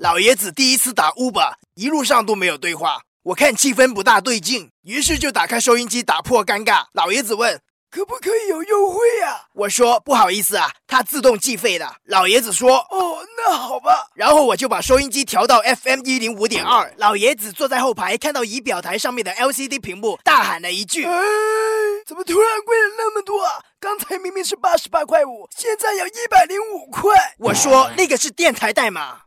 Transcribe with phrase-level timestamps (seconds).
[0.00, 3.02] 老爷子第一次打 Uber，一路上都没有对话。
[3.22, 6.84] 我看气氛不大对劲，于是就打开收音机打破尴尬。
[6.94, 7.60] 老爷子问。
[7.90, 9.48] 可不可以有优惠呀？
[9.52, 11.96] 我说不好意思啊，它自动计费的。
[12.04, 14.06] 老爷子说哦，那好吧。
[14.14, 16.94] 然后我就把收音机调到 FM 一零五点二。
[16.96, 21.12] 老爷子坐在后排，看到仪表台上面的 LCD 屏幕，大喊了一句：“哎，
[22.06, 23.58] 怎么突然贵了那么多啊？
[23.78, 29.22] 刚才明明是八十八块五，现在要一百零五块。”我说那个是电台代码。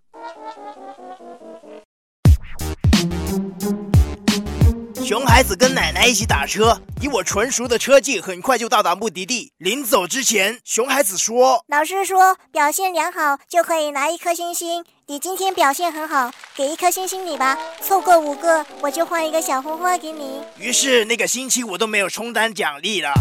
[5.03, 9.51] 熊孩子跟奶奶一起打车，以我纯熟的车技，很快就到达目的地。
[9.57, 17.57] 临走之前，熊孩子说：“老师说表现良好就可以拿一颗星星，你今天表现很好，给一颗星星你吧。
[17.81, 23.11] 凑够五个，我就换一个小红花给你。”于是那个星期我都没有充当奖励了。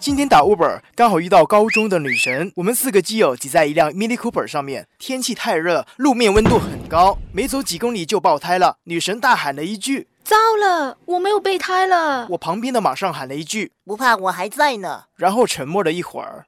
[0.00, 2.50] 今天打 Uber，刚好遇到高中的女神。
[2.56, 8.78] 我们四个基友挤在一辆 Mini Cooper 上面，天气太热，路面温度很高，没走几公里就爆胎了。
[8.84, 15.02] 女神大喊了一句：“糟了，我没有备胎了。”我旁边的马上喊了一句：“不怕，我还在呢。
[15.20, 16.46] ”然后沉默了一会儿。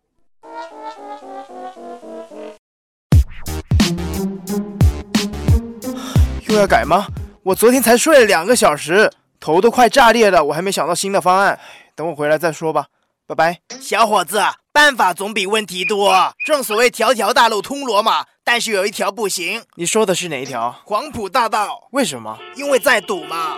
[6.49, 7.07] 又要改吗？
[7.43, 11.61] 我昨天才睡了两个小时，头都快炸裂了，我还没想到新的方案，
[11.95, 12.87] 等我回来再说吧。
[13.25, 14.43] 拜拜，小伙子，
[14.73, 16.35] 办法总比问题多。
[16.45, 19.63] 正所谓条条大路通罗马，但是有一条不行。
[19.77, 20.75] 你说的是哪一条？
[20.85, 21.89] 黄埔大道。
[21.93, 22.37] 为什么？
[22.57, 23.57] 因为在堵嘛。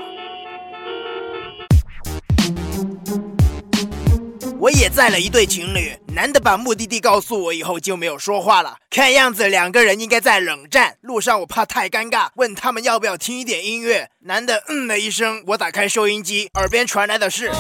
[4.61, 10.97] 我也载了一对情侣，男的把目的地告诉我以后就没有说话了，看样子两个人应该在冷战。
[11.01, 14.11] 路上我怕太尴尬，问他们要不要听一点音乐。
[14.21, 17.51] 男的嗯了一声，我打开收音机，耳边传来的是。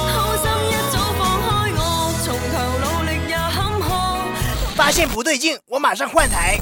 [4.74, 6.58] 发现不对劲，我马上换台。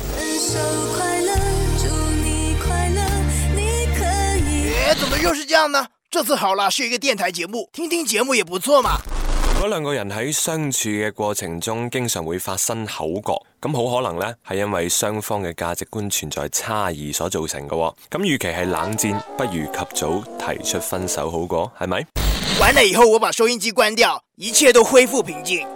[4.84, 5.86] 哎，怎么又是这样呢？
[6.10, 8.98] 这次好了，是一个电台节目，听听节目也不错嘛。
[9.54, 17.94] 如果两个人喺相处嘅过程中，经常会发生口角，咁好可能呢系因为双方嘅价值观存在差异所造成嘅。
[18.10, 22.06] 咁与其系冷战，不如及早提出分手好过，系咪？
[22.60, 25.66] 完了以后，我把收音机关掉，一切都恢复平静。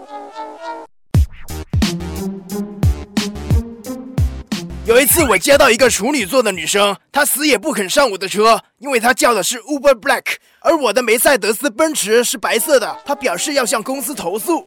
[4.96, 12.96] 有一次，我接到一个处女座的女生，她死也不肯上我的车，因为她叫的是 Uber Black，而我的梅赛德斯奔驰是白色的。
[13.04, 14.66] 她表示要向公司投诉。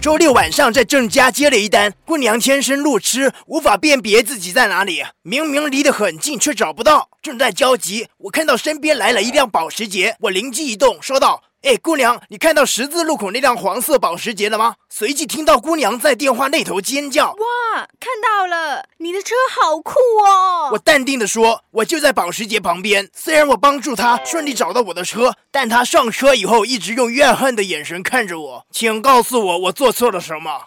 [0.00, 8.06] 周六晚上在郑家接了一单，姑娘天生路痴，无法辨别自己在哪里，明明离得很近却找不到，正在焦急。
[8.16, 11.42] 我看到身边来了一辆保时捷，我灵机一动，说道。
[11.62, 14.76] 哎，姑娘，你看到十字路口那辆黄色保时捷了吗？
[14.88, 28.66] 随即听到姑娘在电话那头尖叫：“哇，看到了，你的车好酷哦！”我淡定的说：“我就在保时捷旁边。”虽然我帮助他顺利找到我的车，但他上车以后一直用怨恨的眼神看着我。
[28.70, 30.62] 请告诉我，我做错了什么？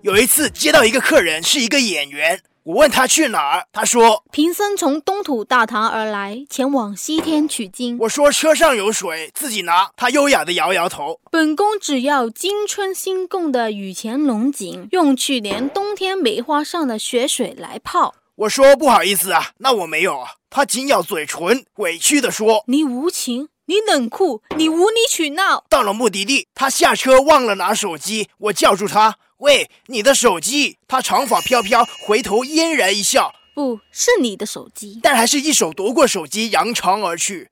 [0.00, 2.40] 有一次接到一个客人，是一个演员。
[2.64, 7.98] 我问他去哪儿，他说贫僧从东土大唐而来，前往西天取经。
[8.02, 9.90] 我说车上有水，自己拿。
[9.96, 11.18] 他优雅的摇摇头。
[11.32, 18.14] 本宫只要金春新贡的雨前龙井，用去年冬天梅花上的雪水来泡。
[18.36, 20.34] 我说不好意思啊，那我没有啊。
[20.48, 29.16] 他紧咬嘴唇，委屈的说：“你无情，你冷酷，你无理取闹。”到了目的地，他下车忘了拿手机，我叫住他。
[29.38, 30.76] 喂，你的手机？
[30.86, 37.48] 他长发飘飘，回头嫣然一笑，不是你的手机，但还是一手夺过手机，扬长而去。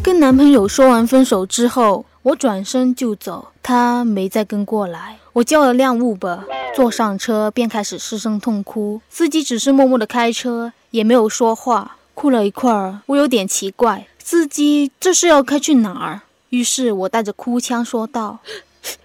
[0.00, 5.18] 跟男朋友说完分手之后，我转身就走，他没再跟过来。
[5.32, 6.40] 我叫了辆 Uber，
[6.76, 11.96] 坐上车便开始失声痛哭，司机只是默默的开车，也没有说话。
[12.12, 16.20] 哭了一会儿，我有点奇怪，司机这是要开去哪儿？
[16.50, 18.40] 于是我带着哭腔说道：“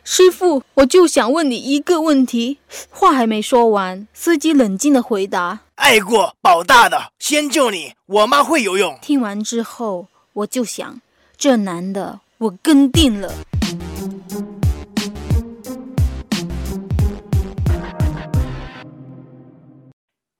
[0.04, 2.58] 师傅，我就想问你一个问题。”
[2.92, 7.94] 话还没说完，司机冷静的回答：“爱过保大的，先救你。
[8.08, 11.00] 我妈会游泳。”听完之后，我就想，
[11.38, 13.34] 这男的我跟定了。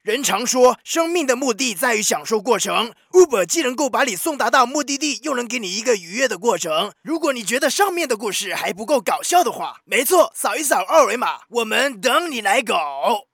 [0.02, 2.92] 人常说，生命的目的在于享受过程。
[3.12, 6.92] Uber 既能够把你送达到目的地，又能给你一个愉悦的过程。
[7.02, 13.24] 如果你觉得上面的故事还不够搞笑的话，没错，扫一扫二维码，我们等你来搞。